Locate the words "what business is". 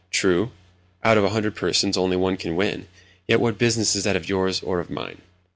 3.39-4.03